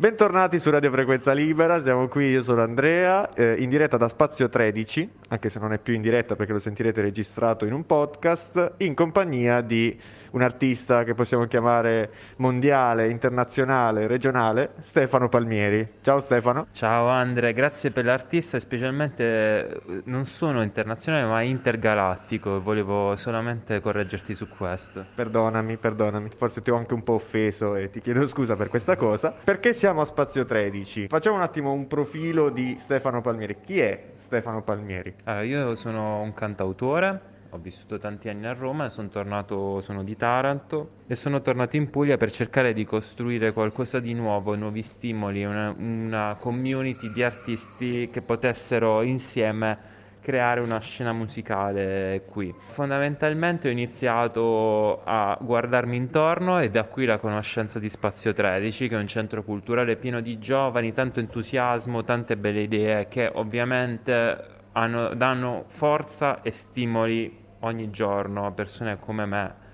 Bentornati 0.00 0.58
su 0.58 0.70
Radio 0.70 0.90
Frequenza 0.90 1.32
Libera, 1.32 1.82
siamo 1.82 2.08
qui, 2.08 2.30
io 2.30 2.42
sono 2.42 2.62
Andrea, 2.62 3.34
eh, 3.34 3.56
in 3.58 3.68
diretta 3.68 3.98
da 3.98 4.08
Spazio 4.08 4.48
13, 4.48 5.10
anche 5.28 5.50
se 5.50 5.58
non 5.58 5.74
è 5.74 5.78
più 5.78 5.92
in 5.92 6.00
diretta 6.00 6.36
perché 6.36 6.54
lo 6.54 6.58
sentirete 6.58 7.02
registrato 7.02 7.66
in 7.66 7.74
un 7.74 7.84
podcast, 7.84 8.76
in 8.78 8.94
compagnia 8.94 9.60
di 9.60 9.94
un 10.30 10.40
artista 10.40 11.04
che 11.04 11.12
possiamo 11.12 11.44
chiamare 11.46 12.10
mondiale, 12.36 13.10
internazionale, 13.10 14.06
regionale, 14.06 14.70
Stefano 14.80 15.28
Palmieri. 15.28 15.86
Ciao 16.00 16.20
Stefano. 16.20 16.68
Ciao 16.72 17.08
Andrea, 17.08 17.50
grazie 17.50 17.90
per 17.90 18.06
l'artista 18.06 18.56
e 18.56 18.60
specialmente 18.60 19.24
eh, 19.24 19.80
non 20.04 20.24
sono 20.24 20.62
internazionale 20.62 21.26
ma 21.26 21.42
intergalattico, 21.42 22.62
volevo 22.62 23.16
solamente 23.16 23.80
correggerti 23.80 24.34
su 24.34 24.48
questo. 24.48 25.04
Perdonami, 25.14 25.76
perdonami, 25.76 26.30
forse 26.34 26.62
ti 26.62 26.70
ho 26.70 26.76
anche 26.76 26.94
un 26.94 27.02
po' 27.02 27.14
offeso 27.14 27.74
e 27.74 27.90
ti 27.90 28.00
chiedo 28.00 28.26
scusa 28.26 28.56
per 28.56 28.68
questa 28.68 28.96
cosa. 28.96 29.34
Perché 29.44 29.74
siamo 29.74 29.89
a 29.98 30.04
Spazio 30.04 30.44
13? 30.44 31.08
Facciamo 31.08 31.36
un 31.36 31.42
attimo 31.42 31.72
un 31.72 31.88
profilo 31.88 32.50
di 32.50 32.76
Stefano 32.78 33.20
Palmieri. 33.20 33.56
Chi 33.60 33.80
è 33.80 34.12
Stefano 34.14 34.62
Palmieri? 34.62 35.12
Allora, 35.24 35.42
io 35.42 35.74
sono 35.74 36.20
un 36.20 36.32
cantautore, 36.32 37.20
ho 37.50 37.58
vissuto 37.58 37.98
tanti 37.98 38.28
anni 38.28 38.46
a 38.46 38.52
Roma 38.52 38.88
sono 38.88 39.08
tornato, 39.08 39.80
sono 39.80 40.04
di 40.04 40.16
Taranto 40.16 40.90
e 41.08 41.16
sono 41.16 41.40
tornato 41.42 41.74
in 41.74 41.90
Puglia 41.90 42.16
per 42.16 42.30
cercare 42.30 42.72
di 42.72 42.84
costruire 42.84 43.52
qualcosa 43.52 43.98
di 43.98 44.14
nuovo, 44.14 44.54
nuovi 44.54 44.82
stimoli, 44.82 45.44
una, 45.44 45.74
una 45.76 46.36
community 46.38 47.10
di 47.10 47.24
artisti 47.24 48.08
che 48.12 48.22
potessero 48.22 49.02
insieme 49.02 49.98
creare 50.20 50.60
una 50.60 50.78
scena 50.80 51.12
musicale 51.12 52.24
qui. 52.26 52.54
Fondamentalmente 52.68 53.68
ho 53.68 53.70
iniziato 53.70 55.02
a 55.04 55.36
guardarmi 55.40 55.96
intorno 55.96 56.60
e 56.60 56.70
da 56.70 56.84
qui 56.84 57.04
la 57.04 57.18
conoscenza 57.18 57.78
di 57.78 57.88
Spazio 57.88 58.32
13, 58.32 58.88
che 58.88 58.96
è 58.96 58.98
un 58.98 59.06
centro 59.06 59.42
culturale 59.42 59.96
pieno 59.96 60.20
di 60.20 60.38
giovani, 60.38 60.92
tanto 60.92 61.20
entusiasmo, 61.20 62.04
tante 62.04 62.36
belle 62.36 62.60
idee 62.60 63.08
che 63.08 63.30
ovviamente 63.32 64.58
hanno, 64.72 65.14
danno 65.14 65.64
forza 65.66 66.42
e 66.42 66.52
stimoli 66.52 67.38
ogni 67.60 67.90
giorno 67.90 68.46
a 68.46 68.50
persone 68.52 68.98
come 68.98 69.26
me. 69.26 69.68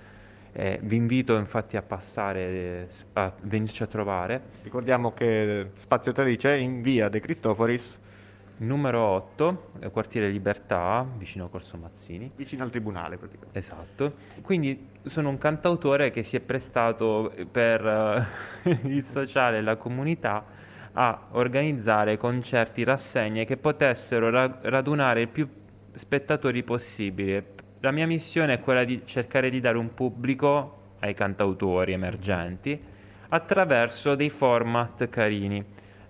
Eh, 0.53 0.79
vi 0.83 0.97
invito 0.97 1.37
infatti 1.37 1.77
a 1.77 1.83
passare, 1.83 2.89
a 3.13 3.33
venirci 3.43 3.83
a 3.83 3.87
trovare. 3.87 4.41
Ricordiamo 4.63 5.13
che 5.13 5.73
Spazio 5.77 6.13
13 6.13 6.47
è 6.47 6.53
in 6.53 6.81
via 6.81 7.11
De 7.11 7.21
Cristoforis. 7.21 8.05
Numero 8.59 9.03
8, 9.03 9.71
eh, 9.81 9.91
quartiere 9.91 10.31
Libertà, 10.31 11.07
vicino 11.19 11.45
a 11.45 11.49
Corso 11.49 11.77
Mazzini. 11.77 12.31
Vicino 12.35 12.65
al 12.65 12.71
tribunale 12.71 13.19
praticamente. 13.19 13.59
Esatto. 13.59 14.15
Quindi 14.41 14.89
sono 15.03 15.29
un 15.29 15.37
cantautore 15.37 16.11
che 16.11 16.23
si 16.23 16.37
è 16.37 16.41
prestato 16.41 17.35
per 17.51 17.85
uh, 17.85 18.69
il 18.89 19.03
sociale 19.03 19.59
e 19.59 19.61
la 19.61 19.77
comunità 19.77 20.43
a 20.93 21.27
organizzare 21.33 22.17
concerti, 22.17 22.83
rassegne 22.83 23.45
che 23.45 23.59
potessero 23.59 24.31
ra- 24.31 24.59
radunare 24.63 25.21
il 25.21 25.29
più 25.29 25.47
spettatori 25.93 26.63
possibile. 26.63 27.55
La 27.81 27.91
mia 27.91 28.07
missione 28.07 28.55
è 28.55 28.61
quella 28.61 28.85
di 28.85 29.03
cercare 29.05 29.51
di 29.51 29.61
dare 29.61 29.77
un 29.77 29.93
pubblico 29.93 30.95
ai 31.01 31.13
cantautori 31.13 31.93
emergenti 31.93 32.81
attraverso 33.29 34.15
dei 34.15 34.31
format 34.31 35.11
carini 35.11 35.63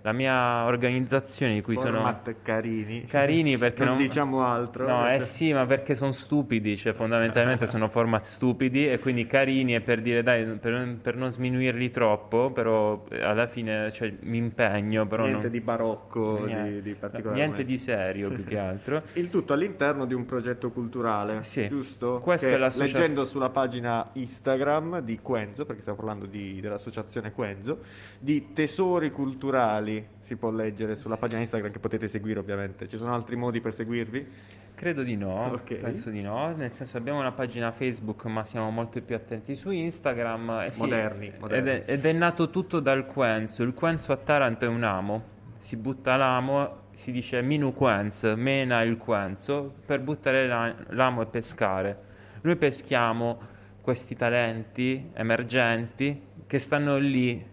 la 0.07 0.13
mia 0.13 0.63
organizzazione 0.63 1.55
di 1.55 1.61
cui 1.61 1.75
Format 1.75 2.23
sono 2.23 2.37
carini. 2.41 3.05
carini 3.07 3.57
perché 3.59 3.83
non, 3.83 3.95
non, 3.97 4.05
diciamo 4.05 4.41
altro. 4.41 4.87
No, 4.87 5.11
eh 5.11 5.19
sì, 5.19 5.51
ma 5.51 5.65
perché 5.65 5.95
sono 5.95 6.13
stupidi, 6.13 6.77
cioè 6.77 6.93
fondamentalmente 6.93 7.67
sono 7.67 7.89
format 7.89 8.23
stupidi 8.23 8.89
e 8.89 8.99
quindi 8.99 9.25
carini 9.25 9.73
è 9.73 9.81
per 9.81 10.01
dire 10.01 10.23
dai, 10.23 10.45
per, 10.45 10.97
per 11.01 11.17
non 11.17 11.29
sminuirli 11.29 11.91
troppo, 11.91 12.51
però 12.51 13.03
alla 13.21 13.47
fine 13.47 13.91
cioè, 13.91 14.13
mi 14.21 14.37
impegno, 14.37 15.05
però 15.05 15.23
niente 15.25 15.43
non... 15.43 15.51
di 15.51 15.59
barocco, 15.59 16.45
niente, 16.45 16.71
di, 16.71 16.81
di 16.83 16.93
particolare. 16.93 17.39
Niente 17.39 17.65
di 17.65 17.77
serio 17.77 18.29
più 18.29 18.45
che 18.45 18.57
altro. 18.57 19.01
Il 19.13 19.29
tutto 19.29 19.51
all'interno 19.51 20.05
di 20.05 20.13
un 20.13 20.25
progetto 20.25 20.71
culturale, 20.71 21.43
Sì. 21.43 21.67
giusto? 21.67 22.21
Questa 22.23 22.47
Che, 22.47 22.53
è 22.53 22.57
l'associa- 22.57 22.85
Leggendo 22.97 23.25
sulla 23.25 23.49
pagina 23.49 24.07
Instagram 24.13 25.01
di 25.01 25.19
Quenzo, 25.21 25.65
perché 25.65 25.81
stiamo 25.81 25.97
parlando 25.97 26.25
di- 26.25 26.61
dell'associazione 26.61 27.33
Quenzo, 27.33 27.79
di 28.19 28.53
tesori 28.53 29.11
culturali 29.11 29.96
si 30.19 30.35
può 30.35 30.51
leggere 30.51 30.95
sulla 30.95 31.17
pagina 31.17 31.39
Instagram 31.41 31.71
che 31.71 31.79
potete 31.79 32.07
seguire 32.07 32.39
ovviamente. 32.39 32.87
Ci 32.87 32.97
sono 32.97 33.13
altri 33.13 33.35
modi 33.35 33.61
per 33.61 33.73
seguirvi? 33.73 34.27
Credo 34.75 35.01
di 35.01 35.15
no, 35.15 35.51
Ok. 35.53 35.75
penso 35.75 36.09
di 36.11 36.21
no, 36.21 36.53
nel 36.55 36.71
senso 36.71 36.97
abbiamo 36.97 37.19
una 37.19 37.31
pagina 37.31 37.71
Facebook 37.71 38.25
ma 38.25 38.45
siamo 38.45 38.69
molto 38.69 39.01
più 39.01 39.15
attenti 39.15 39.55
su 39.55 39.71
Instagram. 39.71 40.63
eh 40.67 40.71
sì, 40.71 40.79
Moderni, 40.81 41.31
moderni. 41.39 41.69
Ed, 41.69 41.75
è, 41.85 41.91
ed 41.93 42.05
è 42.05 42.11
nato 42.11 42.49
tutto 42.51 42.79
dal 42.79 43.05
Quenzo, 43.07 43.63
il 43.63 43.73
Quenzo 43.73 44.11
a 44.11 44.17
Taranto 44.17 44.65
è 44.65 44.67
un 44.67 44.83
amo, 44.83 45.23
si 45.57 45.77
butta 45.77 46.15
l'amo, 46.15 46.85
si 46.93 47.11
dice 47.11 47.41
Minu 47.41 47.73
Quenz, 47.73 48.23
mena 48.35 48.81
il 48.83 48.97
Quenzo, 48.97 49.73
per 49.85 49.99
buttare 50.01 50.47
la- 50.47 50.75
l'amo 50.89 51.23
e 51.23 51.25
pescare. 51.25 51.97
Noi 52.41 52.55
peschiamo 52.55 53.39
questi 53.81 54.15
talenti 54.15 55.09
emergenti 55.13 56.21
che 56.45 56.59
stanno 56.59 56.97
lì 56.97 57.43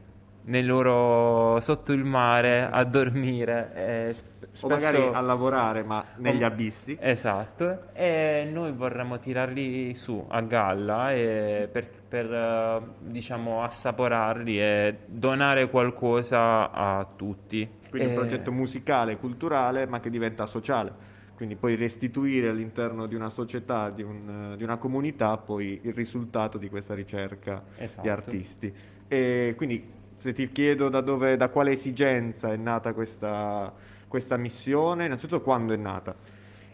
nel 0.46 0.66
loro, 0.66 1.60
sotto 1.60 1.92
il 1.92 2.04
mare 2.04 2.68
a 2.70 2.84
dormire. 2.84 3.72
e 3.74 4.12
sp- 4.14 4.32
O 4.60 4.68
magari 4.68 4.98
spesso- 4.98 5.12
a 5.12 5.20
lavorare, 5.20 5.82
ma 5.82 6.04
negli 6.16 6.42
abissi? 6.44 6.96
Esatto, 7.00 7.88
e 7.92 8.48
noi 8.52 8.72
vorremmo 8.72 9.18
tirarli 9.18 9.94
su 9.96 10.24
a 10.28 10.40
galla 10.42 11.12
e 11.12 11.68
per, 11.72 11.88
per, 12.08 12.32
eh, 12.32 12.80
diciamo 13.00 13.62
assaporarli 13.64 14.60
e 14.60 14.98
donare 15.06 15.68
qualcosa 15.68 16.70
a 16.70 17.04
tutti. 17.16 17.68
Quindi 17.90 18.08
un 18.08 18.12
E- 18.12 18.16
progetto 18.16 18.52
musicale, 18.52 19.16
culturale, 19.16 19.86
ma 19.86 19.98
che 20.00 20.10
diventa 20.10 20.46
sociale. 20.46 20.92
Quindi 21.34 21.56
poi 21.56 21.74
restituire 21.74 22.48
all'interno 22.50 23.06
di 23.06 23.16
una 23.16 23.28
società, 23.30 23.90
di, 23.90 24.02
un- 24.02 24.54
di 24.56 24.62
una 24.62 24.76
comunità, 24.76 25.36
poi 25.36 25.80
il 25.82 25.92
risultato 25.92 26.58
di 26.58 26.68
questa 26.68 26.94
ricerca 26.94 27.60
di 27.76 27.82
Esatto. 27.84 28.08
artisti. 28.08 28.72
E 29.08 29.54
quindi 29.56 30.02
se 30.24 30.32
ti 30.32 30.50
chiedo 30.50 30.88
da 30.88 31.02
dove, 31.02 31.36
da 31.36 31.48
quale 31.50 31.72
esigenza 31.72 32.50
è 32.50 32.56
nata 32.56 32.94
questa, 32.94 33.70
questa 34.08 34.38
missione, 34.38 35.04
innanzitutto 35.04 35.42
quando 35.42 35.74
è 35.74 35.76
nata? 35.76 36.14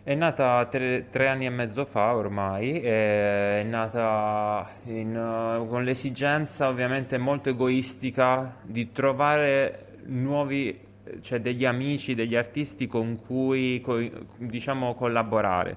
È 0.05 0.15
nata 0.15 0.65
tre, 0.67 1.07
tre 1.11 1.27
anni 1.27 1.47
e 1.47 1.51
mezzo 1.51 1.85
fa 1.85 2.15
ormai, 2.15 2.79
è 2.81 3.67
nata 3.67 4.69
in, 4.85 5.17
eh, 5.17 5.67
con 5.67 5.83
l'esigenza 5.83 6.69
ovviamente 6.69 7.19
molto 7.19 7.49
egoistica 7.49 8.55
di 8.63 8.93
trovare 8.93 9.97
nuovi, 10.05 10.79
cioè 11.21 11.41
degli 11.41 11.65
amici, 11.65 12.15
degli 12.15 12.37
artisti 12.37 12.87
con 12.87 13.19
cui 13.19 13.81
co- 13.81 14.09
diciamo 14.37 14.95
collaborare. 14.95 15.77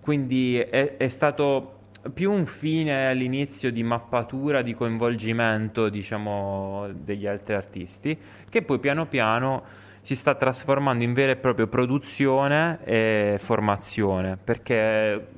Quindi 0.00 0.56
è, 0.56 0.96
è 0.96 1.08
stato 1.08 1.80
più 2.12 2.32
un 2.32 2.46
fine 2.46 3.08
all'inizio 3.08 3.70
di 3.70 3.82
mappatura, 3.82 4.62
di 4.62 4.74
coinvolgimento, 4.74 5.88
diciamo, 5.88 6.88
degli 6.92 7.26
altri 7.26 7.54
artisti, 7.54 8.18
che 8.48 8.62
poi 8.62 8.78
piano 8.78 9.06
piano 9.06 9.62
si 10.02 10.16
sta 10.16 10.34
trasformando 10.34 11.04
in 11.04 11.12
vera 11.12 11.32
e 11.32 11.36
propria 11.36 11.66
produzione 11.68 12.80
e 12.84 13.36
formazione, 13.38 14.36
perché 14.42 15.28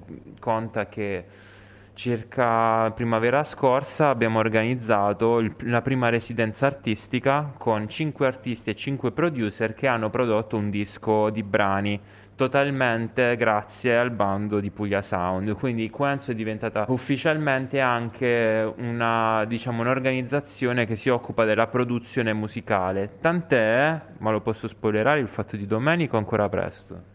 conta 0.41 0.89
che 0.89 1.25
circa 1.95 2.91
primavera 2.91 3.45
scorsa 3.45 4.09
abbiamo 4.09 4.39
organizzato 4.39 5.39
il- 5.39 5.55
la 5.61 5.81
prima 5.81 6.09
residenza 6.09 6.67
artistica 6.67 7.55
con 7.57 7.89
5 7.89 8.27
artisti 8.27 8.71
e 8.71 8.75
5 8.75 9.13
producer 9.13 9.75
che 9.75 9.87
hanno 9.87 10.11
prodotto 10.11 10.57
un 10.57 10.71
disco 10.71 11.31
di 11.31 11.43
brani 11.43 12.01
totalmente 12.37 13.37
grazie 13.37 13.97
al 13.97 14.11
bando 14.11 14.61
di 14.61 14.71
Puglia 14.71 15.03
Sound. 15.03 15.55
Quindi 15.55 15.89
Quenzo 15.91 16.33
è 16.33 16.35
diventata 16.35 16.85
ufficialmente 16.89 17.81
anche 17.81 18.73
una, 18.77 19.45
diciamo, 19.47 19.83
un'organizzazione 19.83 20.87
che 20.87 20.97
si 20.97 21.09
occupa 21.09 21.45
della 21.45 21.69
produzione 21.69 22.33
musicale. 22.33 23.19
Tant'è, 23.21 24.01
ma 24.19 24.31
lo 24.31 24.41
posso 24.41 24.67
spoilerare, 24.69 25.21
il 25.21 25.29
fatto 25.29 25.57
di 25.57 25.67
Domenico 25.67 26.17
ancora 26.17 26.49
presto. 26.49 27.13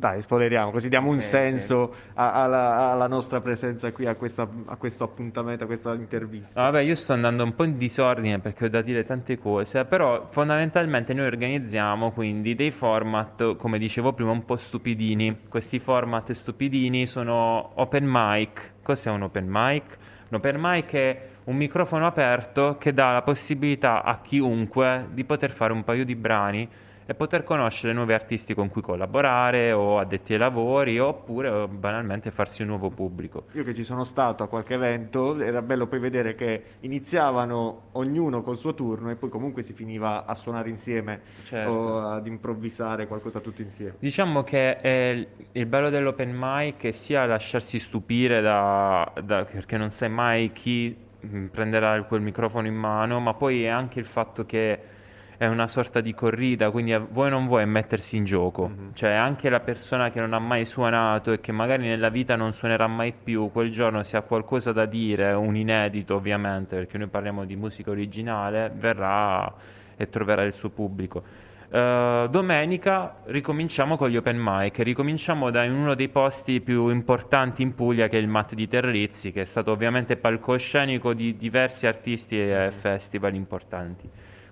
Dai, 0.00 0.22
spoileriamo, 0.22 0.70
così 0.70 0.88
diamo 0.88 1.10
un 1.10 1.16
Ok, 1.16 1.22
senso 1.22 1.92
a- 2.14 2.44
alla, 2.44 2.92
alla 2.92 3.08
nostra 3.08 3.40
presenza 3.40 3.90
qui, 3.90 4.06
a, 4.06 4.14
questa- 4.14 4.48
a 4.66 4.76
questo 4.76 5.02
appuntamento, 5.02 5.64
a 5.64 5.66
questa 5.66 5.92
intervista. 5.94 6.62
Vabbè, 6.62 6.82
io 6.82 6.94
sto 6.94 7.14
andando 7.14 7.42
un 7.42 7.52
po' 7.56 7.64
in 7.64 7.76
disordine 7.76 8.38
perché 8.38 8.66
ho 8.66 8.68
da 8.68 8.80
dire 8.80 9.04
tante 9.04 9.38
cose, 9.40 9.84
però 9.86 10.28
fondamentalmente 10.30 11.12
noi 11.14 11.26
organizziamo 11.26 12.12
quindi 12.12 12.54
dei 12.54 12.70
format, 12.70 13.56
come 13.56 13.76
dicevo 13.78 14.12
prima, 14.12 14.30
un 14.30 14.44
po' 14.44 14.56
stupidini. 14.56 15.36
Questi 15.48 15.80
format 15.80 16.30
stupidini 16.30 17.04
sono 17.06 17.72
open 17.74 18.04
mic. 18.06 18.74
Cos'è 18.84 19.10
un 19.10 19.22
open 19.22 19.46
mic? 19.48 19.96
Un 20.28 20.36
open 20.36 20.56
mic 20.60 20.92
è 20.92 21.22
un 21.44 21.56
microfono 21.56 22.06
aperto 22.06 22.76
che 22.78 22.94
dà 22.94 23.10
la 23.14 23.22
possibilità 23.22 24.04
a 24.04 24.20
chiunque 24.20 25.06
di 25.10 25.24
poter 25.24 25.50
fare 25.50 25.72
un 25.72 25.82
paio 25.82 26.04
di 26.04 26.14
brani 26.14 26.68
e 27.10 27.14
poter 27.14 27.42
conoscere 27.42 27.94
nuovi 27.94 28.12
artisti 28.12 28.52
con 28.52 28.68
cui 28.68 28.82
collaborare 28.82 29.72
o 29.72 29.98
addetti 29.98 30.34
ai 30.34 30.38
lavori 30.38 30.98
oppure 30.98 31.66
banalmente 31.66 32.30
farsi 32.30 32.60
un 32.60 32.68
nuovo 32.68 32.90
pubblico. 32.90 33.46
Io 33.54 33.64
che 33.64 33.74
ci 33.74 33.82
sono 33.82 34.04
stato 34.04 34.42
a 34.42 34.46
qualche 34.46 34.74
evento 34.74 35.40
era 35.40 35.62
bello 35.62 35.86
poi 35.86 36.00
vedere 36.00 36.34
che 36.34 36.62
iniziavano 36.80 37.84
ognuno 37.92 38.42
col 38.42 38.58
suo 38.58 38.74
turno 38.74 39.10
e 39.10 39.14
poi 39.14 39.30
comunque 39.30 39.62
si 39.62 39.72
finiva 39.72 40.26
a 40.26 40.34
suonare 40.34 40.68
insieme 40.68 41.22
certo. 41.44 41.70
o 41.70 41.98
ad 42.10 42.26
improvvisare 42.26 43.06
qualcosa 43.06 43.40
tutti 43.40 43.62
insieme. 43.62 43.94
Diciamo 43.98 44.42
che 44.42 45.26
il 45.50 45.64
bello 45.64 45.88
dell'open 45.88 46.36
mic 46.38 46.84
è 46.84 46.90
sia 46.90 47.24
lasciarsi 47.24 47.78
stupire 47.78 48.42
da, 48.42 49.10
da, 49.24 49.46
perché 49.46 49.78
non 49.78 49.88
sai 49.88 50.10
mai 50.10 50.52
chi 50.52 50.94
mm, 51.24 51.46
prenderà 51.46 52.02
quel 52.02 52.20
microfono 52.20 52.66
in 52.66 52.76
mano, 52.76 53.18
ma 53.18 53.32
poi 53.32 53.64
è 53.64 53.68
anche 53.68 53.98
il 53.98 54.04
fatto 54.04 54.44
che 54.44 54.96
è 55.38 55.46
una 55.46 55.68
sorta 55.68 56.00
di 56.00 56.12
corrida, 56.14 56.72
quindi 56.72 56.98
vuoi 57.10 57.30
non 57.30 57.46
vuoi 57.46 57.64
mettersi 57.64 58.16
in 58.16 58.24
gioco. 58.24 58.68
Mm-hmm. 58.68 58.88
Cioè 58.92 59.10
anche 59.10 59.48
la 59.48 59.60
persona 59.60 60.10
che 60.10 60.18
non 60.18 60.34
ha 60.34 60.40
mai 60.40 60.66
suonato 60.66 61.30
e 61.30 61.40
che 61.40 61.52
magari 61.52 61.86
nella 61.86 62.08
vita 62.08 62.34
non 62.34 62.52
suonerà 62.52 62.88
mai 62.88 63.12
più, 63.12 63.48
quel 63.52 63.70
giorno 63.70 64.02
se 64.02 64.16
ha 64.16 64.22
qualcosa 64.22 64.72
da 64.72 64.84
dire, 64.84 65.32
un 65.32 65.54
inedito 65.54 66.16
ovviamente, 66.16 66.74
perché 66.74 66.98
noi 66.98 67.06
parliamo 67.06 67.44
di 67.44 67.54
musica 67.54 67.90
originale, 67.90 68.72
verrà 68.74 69.54
e 69.96 70.08
troverà 70.08 70.42
il 70.42 70.54
suo 70.54 70.70
pubblico. 70.70 71.46
Uh, 71.68 72.26
domenica 72.28 73.18
ricominciamo 73.26 73.96
con 73.96 74.08
gli 74.08 74.16
open 74.16 74.38
mic, 74.40 74.78
ricominciamo 74.78 75.50
da 75.50 75.64
uno 75.64 75.94
dei 75.94 76.08
posti 76.08 76.62
più 76.62 76.88
importanti 76.88 77.60
in 77.60 77.74
Puglia 77.74 78.08
che 78.08 78.16
è 78.16 78.20
il 78.20 78.26
Mat 78.26 78.54
di 78.54 78.66
Terrizzi, 78.66 79.30
che 79.30 79.42
è 79.42 79.44
stato 79.44 79.70
ovviamente 79.70 80.16
palcoscenico 80.16 81.12
di 81.12 81.36
diversi 81.36 81.86
artisti 81.86 82.40
e 82.40 82.70
festival 82.72 83.34
importanti. 83.34 84.08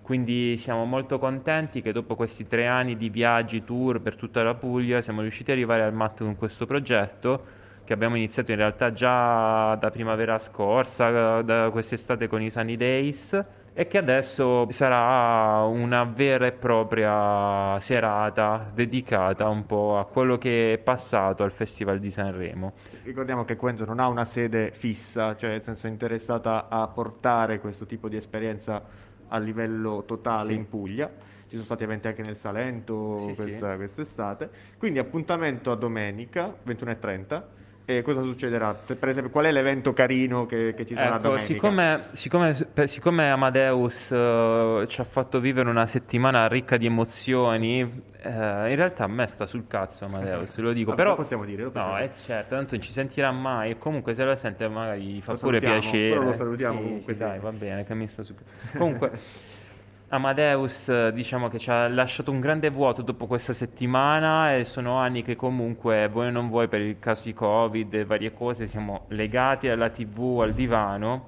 Quindi 0.06 0.56
siamo 0.56 0.84
molto 0.84 1.18
contenti 1.18 1.82
che 1.82 1.90
dopo 1.90 2.14
questi 2.14 2.46
tre 2.46 2.68
anni 2.68 2.96
di 2.96 3.08
viaggi, 3.08 3.64
tour 3.64 4.00
per 4.00 4.14
tutta 4.14 4.44
la 4.44 4.54
Puglia, 4.54 5.00
siamo 5.00 5.20
riusciti 5.20 5.50
ad 5.50 5.56
arrivare 5.56 5.82
al 5.82 5.92
MAT 5.92 6.18
con 6.18 6.36
questo 6.36 6.64
progetto 6.64 7.44
che 7.82 7.92
abbiamo 7.92 8.14
iniziato 8.14 8.52
in 8.52 8.58
realtà 8.58 8.92
già 8.92 9.74
da 9.74 9.90
primavera 9.90 10.38
scorsa, 10.38 11.42
da 11.42 11.70
quest'estate 11.70 12.28
con 12.28 12.40
i 12.40 12.50
Sunny 12.50 12.76
Days 12.76 13.44
e 13.72 13.88
che 13.88 13.98
adesso 13.98 14.70
sarà 14.70 15.64
una 15.64 16.04
vera 16.04 16.46
e 16.46 16.52
propria 16.52 17.76
serata 17.80 18.70
dedicata 18.72 19.48
un 19.48 19.66
po' 19.66 19.98
a 19.98 20.06
quello 20.06 20.38
che 20.38 20.74
è 20.74 20.78
passato 20.78 21.42
al 21.42 21.50
Festival 21.50 21.98
di 21.98 22.12
Sanremo. 22.12 22.74
Ricordiamo 23.02 23.44
che 23.44 23.56
Quenzo 23.56 23.84
non 23.84 23.98
ha 23.98 24.06
una 24.06 24.24
sede 24.24 24.70
fissa, 24.70 25.34
cioè 25.34 25.50
nel 25.50 25.62
senso 25.62 25.88
interessata 25.88 26.68
a 26.68 26.86
portare 26.86 27.58
questo 27.58 27.86
tipo 27.86 28.08
di 28.08 28.16
esperienza 28.16 28.80
a 29.28 29.38
livello 29.38 30.04
totale 30.06 30.50
sì. 30.52 30.56
in 30.56 30.68
Puglia. 30.68 31.06
Ci 31.08 31.52
sono 31.52 31.62
stati 31.62 31.84
eventi 31.84 32.08
anche 32.08 32.22
nel 32.22 32.36
Salento 32.36 33.18
sì, 33.28 33.34
questa, 33.34 33.70
sì. 33.70 33.76
quest'estate. 33.76 34.50
Quindi 34.78 34.98
appuntamento 34.98 35.70
a 35.70 35.76
domenica 35.76 36.54
21.30. 36.66 37.42
E 37.88 38.02
cosa 38.02 38.20
succederà? 38.20 38.74
Per 38.74 39.08
esempio, 39.08 39.30
qual 39.30 39.44
è 39.44 39.52
l'evento 39.52 39.92
carino 39.92 40.44
che, 40.44 40.74
che 40.76 40.84
ci 40.84 40.96
sarà 40.96 41.14
ecco, 41.14 41.22
domenica? 41.22 41.44
Siccome, 41.44 42.06
siccome, 42.14 42.66
siccome 42.86 43.30
Amadeus 43.30 44.10
uh, 44.10 44.84
ci 44.86 45.00
ha 45.00 45.04
fatto 45.04 45.38
vivere 45.38 45.70
una 45.70 45.86
settimana 45.86 46.48
ricca 46.48 46.76
di 46.78 46.86
emozioni, 46.86 47.82
uh, 47.82 48.28
in 48.28 48.74
realtà 48.74 49.04
a 49.04 49.06
me 49.06 49.28
sta 49.28 49.46
sul 49.46 49.68
cazzo 49.68 50.04
Amadeus, 50.06 50.58
lo 50.58 50.72
dico. 50.72 50.94
però 50.94 51.10
lo 51.10 51.14
possiamo 51.14 51.44
dire. 51.44 51.62
Lo 51.62 51.70
possiamo 51.70 51.92
no, 51.92 52.00
dire. 52.00 52.12
è 52.12 52.18
certo, 52.18 52.56
tanto 52.56 52.74
non 52.74 52.82
ci 52.82 52.90
sentirà 52.90 53.30
mai. 53.30 53.70
E 53.70 53.78
comunque 53.78 54.14
se 54.14 54.24
lo 54.24 54.34
sente 54.34 54.68
magari 54.68 55.02
gli 55.02 55.20
fa 55.20 55.32
lo 55.32 55.38
pure 55.38 55.60
piacere. 55.60 56.08
Però 56.08 56.22
lo 56.22 56.32
salutiamo 56.32 56.78
sì, 56.78 56.82
comunque. 56.82 57.12
Sì, 57.12 57.18
dai, 57.20 57.38
va 57.38 57.52
bene, 57.52 57.84
che 57.84 57.94
mi 57.94 58.08
sta 58.08 58.24
su... 58.24 58.34
Comunque... 58.76 59.10
Amadeus 60.08 61.08
diciamo 61.08 61.48
che 61.48 61.58
ci 61.58 61.68
ha 61.68 61.88
lasciato 61.88 62.30
un 62.30 62.38
grande 62.38 62.70
vuoto 62.70 63.02
dopo 63.02 63.26
questa 63.26 63.52
settimana 63.52 64.54
e 64.54 64.64
sono 64.64 64.98
anni 64.98 65.24
che 65.24 65.34
comunque 65.34 66.06
voi 66.08 66.30
non 66.30 66.48
vuoi 66.48 66.68
per 66.68 66.80
il 66.80 67.00
caso 67.00 67.24
di 67.24 67.34
covid 67.34 67.92
e 67.92 68.04
varie 68.04 68.32
cose 68.32 68.68
siamo 68.68 69.06
legati 69.08 69.68
alla 69.68 69.90
tv, 69.90 70.38
al 70.42 70.52
divano 70.52 71.26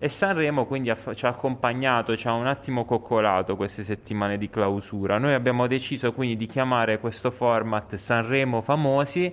e 0.00 0.08
Sanremo 0.08 0.66
quindi 0.66 0.92
ci 1.14 1.24
ha 1.24 1.28
accompagnato, 1.28 2.16
ci 2.16 2.26
ha 2.26 2.32
un 2.32 2.48
attimo 2.48 2.84
coccolato 2.84 3.54
queste 3.54 3.84
settimane 3.84 4.38
di 4.38 4.48
clausura. 4.48 5.18
Noi 5.18 5.34
abbiamo 5.34 5.68
deciso 5.68 6.12
quindi 6.12 6.36
di 6.36 6.46
chiamare 6.46 6.98
questo 6.98 7.30
format 7.30 7.94
Sanremo 7.94 8.60
Famosi 8.60 9.32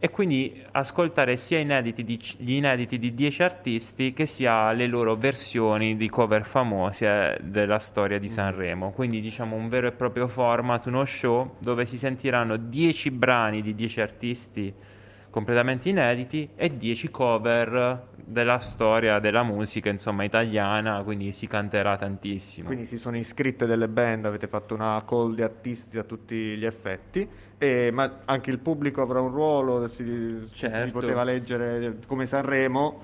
e 0.00 0.10
quindi 0.10 0.62
ascoltare 0.72 1.36
sia 1.36 1.58
inediti 1.58 2.04
di, 2.04 2.20
gli 2.36 2.52
inediti 2.52 2.98
di 2.98 3.14
10 3.14 3.42
artisti 3.42 4.12
che 4.12 4.26
sia 4.26 4.70
le 4.72 4.86
loro 4.86 5.16
versioni 5.16 5.96
di 5.96 6.08
cover 6.08 6.44
famose 6.44 7.38
della 7.42 7.80
storia 7.80 8.18
di 8.18 8.28
mm. 8.28 8.30
Sanremo. 8.30 8.90
Quindi 8.92 9.20
diciamo 9.20 9.56
un 9.56 9.68
vero 9.68 9.88
e 9.88 9.92
proprio 9.92 10.28
format, 10.28 10.86
uno 10.86 11.04
show 11.04 11.56
dove 11.58 11.84
si 11.84 11.98
sentiranno 11.98 12.56
10 12.56 13.10
brani 13.10 13.60
di 13.60 13.74
10 13.74 14.00
artisti 14.00 14.74
completamente 15.38 15.88
inediti 15.88 16.50
e 16.56 16.76
10 16.76 17.10
cover 17.10 18.06
della 18.16 18.58
storia 18.58 19.20
della 19.20 19.44
musica 19.44 19.88
insomma 19.88 20.24
italiana 20.24 21.04
quindi 21.04 21.30
si 21.30 21.46
canterà 21.46 21.96
tantissimo 21.96 22.66
quindi 22.66 22.86
si 22.86 22.96
sono 22.96 23.16
iscritte 23.16 23.64
delle 23.64 23.86
band 23.86 24.24
avete 24.24 24.48
fatto 24.48 24.74
una 24.74 25.00
call 25.06 25.36
di 25.36 25.42
artisti 25.42 25.96
a 25.96 26.02
tutti 26.02 26.34
gli 26.34 26.64
effetti 26.64 27.26
e, 27.56 27.90
ma 27.92 28.18
anche 28.24 28.50
il 28.50 28.58
pubblico 28.58 29.00
avrà 29.00 29.20
un 29.20 29.30
ruolo 29.30 29.86
si, 29.86 30.48
certo. 30.50 30.86
si 30.86 30.90
poteva 30.90 31.22
leggere 31.22 31.98
come 32.08 32.26
Sanremo 32.26 33.00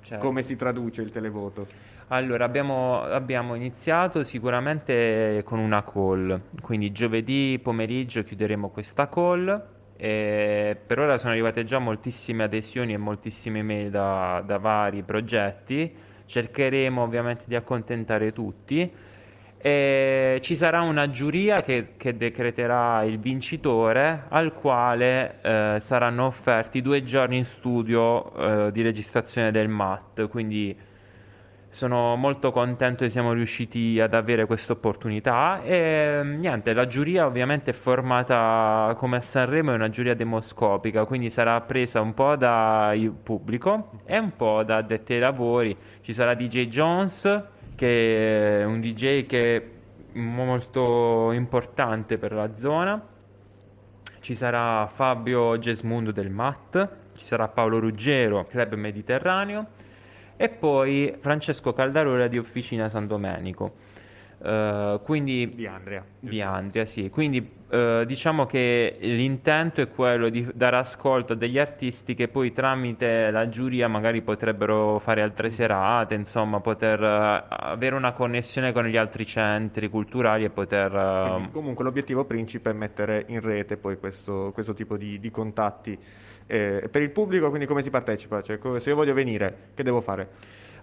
certo. 0.00 0.26
come 0.26 0.42
si 0.42 0.56
traduce 0.56 1.02
il 1.02 1.10
televoto 1.10 1.66
allora 2.08 2.46
abbiamo, 2.46 3.02
abbiamo 3.02 3.54
iniziato 3.54 4.22
sicuramente 4.24 5.42
con 5.44 5.58
una 5.58 5.84
call 5.84 6.40
quindi 6.62 6.90
giovedì 6.90 7.60
pomeriggio 7.62 8.22
chiuderemo 8.24 8.70
questa 8.70 9.10
call 9.10 9.72
e 9.96 10.76
per 10.86 10.98
ora 10.98 11.18
sono 11.18 11.32
arrivate 11.32 11.64
già 11.64 11.78
moltissime 11.78 12.44
adesioni 12.44 12.92
e 12.92 12.96
moltissime 12.96 13.62
mail 13.62 13.90
da, 13.90 14.42
da 14.44 14.58
vari 14.58 15.02
progetti. 15.02 15.92
Cercheremo 16.26 17.02
ovviamente 17.02 17.44
di 17.46 17.54
accontentare 17.54 18.32
tutti. 18.32 18.90
E 19.58 20.38
ci 20.42 20.56
sarà 20.56 20.82
una 20.82 21.08
giuria 21.08 21.62
che, 21.62 21.94
che 21.96 22.16
decreterà 22.16 23.02
il 23.04 23.18
vincitore 23.18 24.24
al 24.28 24.52
quale 24.52 25.38
eh, 25.40 25.76
saranno 25.80 26.26
offerti 26.26 26.82
due 26.82 27.02
giorni 27.02 27.38
in 27.38 27.46
studio 27.46 28.66
eh, 28.66 28.72
di 28.72 28.82
registrazione 28.82 29.50
del 29.50 29.68
MAT, 29.68 30.28
quindi 30.28 30.76
sono 31.74 32.14
molto 32.14 32.52
contento 32.52 33.02
che 33.02 33.10
siamo 33.10 33.32
riusciti 33.32 33.98
ad 33.98 34.14
avere 34.14 34.46
questa 34.46 34.74
opportunità 34.74 35.60
e 35.64 36.20
niente, 36.22 36.72
la 36.72 36.86
giuria 36.86 37.26
ovviamente 37.26 37.72
è 37.72 37.74
formata 37.74 38.94
come 38.96 39.16
a 39.16 39.20
Sanremo, 39.20 39.72
è 39.72 39.74
una 39.74 39.90
giuria 39.90 40.14
demoscopica, 40.14 41.04
quindi 41.04 41.30
sarà 41.30 41.60
presa 41.62 42.00
un 42.00 42.14
po' 42.14 42.36
dal 42.36 43.12
pubblico 43.20 43.90
e 44.04 44.16
un 44.16 44.36
po' 44.36 44.62
da 44.62 44.76
addetti 44.76 45.14
ai 45.14 45.18
lavori. 45.18 45.76
Ci 46.00 46.12
sarà 46.12 46.34
DJ 46.34 46.68
Jones, 46.68 47.42
che 47.74 48.60
è 48.60 48.64
un 48.64 48.80
DJ 48.80 49.26
che 49.26 49.56
è 49.56 50.18
molto 50.18 51.32
importante 51.32 52.18
per 52.18 52.34
la 52.34 52.54
zona. 52.54 53.04
Ci 54.20 54.34
sarà 54.36 54.86
Fabio 54.86 55.58
Gesmundo 55.58 56.12
del 56.12 56.30
MAT, 56.30 56.88
ci 57.18 57.24
sarà 57.24 57.48
Paolo 57.48 57.80
Ruggero, 57.80 58.46
Club 58.48 58.74
Mediterraneo 58.74 59.82
e 60.36 60.48
poi 60.48 61.14
Francesco 61.18 61.72
Caldarora 61.72 62.28
di 62.28 62.38
Officina 62.38 62.88
San 62.88 63.06
Domenico. 63.06 63.83
Uh, 64.44 65.00
quindi 65.00 65.54
di 65.54 65.66
Andrea. 65.66 66.04
Di 66.20 66.42
Andrea, 66.42 66.84
sì. 66.84 67.08
Quindi 67.08 67.38
uh, 67.70 68.04
diciamo 68.04 68.44
che 68.44 68.98
l'intento 69.00 69.80
è 69.80 69.88
quello 69.88 70.28
di 70.28 70.46
dare 70.52 70.76
ascolto 70.76 71.32
a 71.32 71.36
degli 71.36 71.58
artisti 71.58 72.14
che 72.14 72.28
poi 72.28 72.52
tramite 72.52 73.30
la 73.30 73.48
giuria 73.48 73.88
magari 73.88 74.20
potrebbero 74.20 74.98
fare 74.98 75.22
altre 75.22 75.50
serate, 75.50 76.12
insomma, 76.12 76.60
poter 76.60 77.00
uh, 77.00 77.44
avere 77.48 77.94
una 77.94 78.12
connessione 78.12 78.72
con 78.72 78.84
gli 78.84 78.98
altri 78.98 79.24
centri 79.24 79.88
culturali 79.88 80.44
e 80.44 80.50
poter... 80.50 81.30
Quindi, 81.30 81.50
comunque 81.50 81.82
l'obiettivo 81.82 82.24
principe 82.26 82.68
è 82.68 82.74
mettere 82.74 83.24
in 83.28 83.40
rete 83.40 83.78
poi 83.78 83.98
questo, 83.98 84.50
questo 84.52 84.74
tipo 84.74 84.98
di, 84.98 85.18
di 85.20 85.30
contatti 85.30 85.98
eh, 86.46 86.86
per 86.90 87.00
il 87.00 87.10
pubblico, 87.10 87.48
quindi 87.48 87.66
come 87.66 87.82
si 87.82 87.88
partecipa? 87.88 88.42
Cioè, 88.42 88.58
se 88.78 88.90
io 88.90 88.94
voglio 88.94 89.14
venire, 89.14 89.70
che 89.72 89.82
devo 89.82 90.02
fare? 90.02 90.28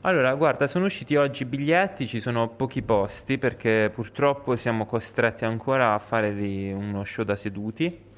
Allora, 0.04 0.34
guarda, 0.34 0.66
sono 0.66 0.86
usciti 0.86 1.16
oggi 1.16 1.44
i 1.44 1.46
biglietti, 1.46 2.08
ci 2.08 2.20
sono 2.20 2.50
pochi 2.50 2.82
posti 2.82 3.38
perché 3.38 3.92
purtroppo 3.94 4.56
siamo 4.56 4.88
costretti 4.88 5.46
ancora 5.46 5.94
a 5.94 6.00
fare 6.00 6.32
uno 6.74 7.04
show 7.04 7.24
da 7.24 7.36
seduti. 7.36 8.10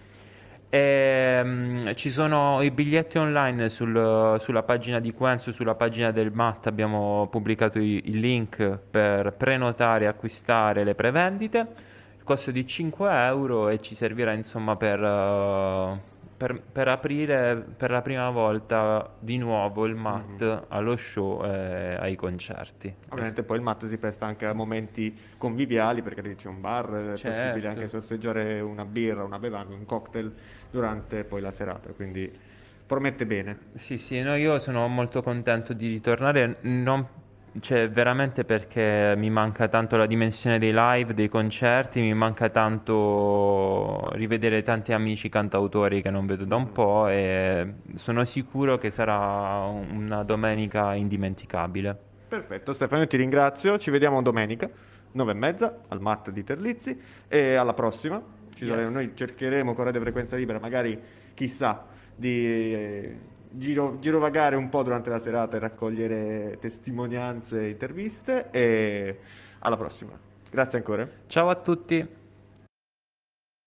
E, 0.69 1.41
um, 1.43 1.93
ci 1.95 2.09
sono 2.09 2.61
i 2.61 2.71
biglietti 2.71 3.17
online 3.17 3.67
sul, 3.67 4.37
sulla 4.39 4.63
pagina 4.63 5.01
di 5.01 5.11
Quenzo, 5.11 5.51
sulla 5.51 5.75
pagina 5.75 6.11
del 6.11 6.31
MAT 6.31 6.67
abbiamo 6.67 7.27
pubblicato 7.29 7.79
il 7.79 8.17
link 8.17 8.79
per 8.89 9.33
prenotare 9.33 10.05
e 10.05 10.07
acquistare 10.07 10.85
le 10.85 10.95
prevendite. 10.95 11.59
Il 12.17 12.23
costo 12.23 12.51
di 12.51 12.65
5 12.65 13.11
euro 13.25 13.67
e 13.67 13.81
ci 13.81 13.93
servirà 13.93 14.31
insomma 14.31 14.77
per... 14.77 15.01
Uh, 15.01 16.12
per, 16.43 16.59
per 16.59 16.87
aprire 16.89 17.55
per 17.77 17.89
la 17.89 18.01
prima 18.01 18.29
volta 18.29 19.15
di 19.19 19.37
nuovo 19.37 19.85
il 19.85 19.95
MAT 19.95 20.41
Mhm. 20.41 20.65
allo 20.67 20.97
show 20.97 21.41
e 21.45 21.95
ai 21.97 22.15
concerti. 22.17 22.93
Ovviamente 23.11 23.43
poi 23.43 23.57
il 23.57 23.63
MAT 23.63 23.85
si 23.85 23.97
presta 23.97 24.25
anche 24.25 24.45
a 24.45 24.53
momenti 24.53 25.17
conviviali 25.37 26.01
perché 26.01 26.21
lì 26.21 26.35
c'è 26.35 26.49
un 26.49 26.59
bar, 26.59 27.13
è 27.13 27.17
Certo. 27.17 27.27
possibile 27.29 27.67
anche 27.69 27.87
sorseggiare 27.87 28.59
una 28.59 28.83
birra, 28.83 29.23
una 29.23 29.39
bevanda, 29.39 29.73
un 29.73 29.85
cocktail 29.85 30.33
durante 30.69 31.23
poi 31.23 31.39
la 31.39 31.51
serata, 31.51 31.91
quindi 31.93 32.29
promette 32.85 33.25
bene. 33.25 33.57
Sì, 33.75 33.97
sì, 33.97 34.21
no, 34.21 34.35
io 34.35 34.59
sono 34.59 34.87
molto 34.87 35.21
contento 35.23 35.73
di 35.73 35.87
ritornare, 35.87 36.57
non, 36.61 37.07
cioè 37.59 37.89
veramente 37.89 38.43
perché 38.43 39.13
mi 39.15 39.29
manca 39.29 39.67
tanto 39.67 39.95
la 39.95 40.05
dimensione 40.05 40.57
dei 40.57 40.71
live, 40.73 41.13
dei 41.13 41.29
concerti, 41.29 42.01
mi 42.01 42.13
manca 42.13 42.49
tanto 42.49 44.09
rivedere 44.13 44.63
tanti 44.63 44.91
amici 44.93 45.29
cantautori 45.29 46.01
che 46.01 46.09
non 46.09 46.25
vedo 46.25 46.45
da 46.45 46.55
un 46.55 46.71
po' 46.71 47.07
e 47.07 47.73
sono 47.95 48.25
sicuro 48.25 48.77
che 48.77 48.89
sarà 48.89 49.65
una 49.65 50.23
domenica 50.23 50.93
indimenticabile. 50.93 51.95
Perfetto, 52.27 52.73
Stefano, 52.73 53.01
io 53.01 53.07
ti 53.07 53.17
ringrazio, 53.17 53.77
ci 53.77 53.91
vediamo 53.91 54.21
domenica, 54.23 54.69
9 55.11 55.31
e 55.31 55.35
mezza, 55.35 55.81
al 55.89 56.01
MAT 56.01 56.31
di 56.31 56.43
Terlizzi 56.43 56.99
e 57.27 57.53
alla 57.55 57.73
prossima. 57.73 58.21
Yes. 58.55 58.91
noi 58.91 59.11
cercheremo 59.13 59.73
con 59.73 59.83
Radio 59.83 59.99
Frequenza 59.99 60.35
Libera, 60.35 60.59
magari 60.59 60.97
chissà, 61.33 61.85
di 62.15 63.31
giro- 63.53 63.97
girovagare 63.99 64.55
un 64.55 64.69
po' 64.69 64.83
durante 64.83 65.09
la 65.09 65.19
serata 65.19 65.57
e 65.57 65.59
raccogliere 65.59 66.57
testimonianze 66.59 67.61
e 67.61 67.69
interviste 67.69 68.49
e 68.51 69.19
alla 69.59 69.77
prossima. 69.77 70.11
Grazie 70.49 70.77
ancora. 70.79 71.07
Ciao 71.27 71.49
a 71.49 71.55
tutti! 71.55 72.21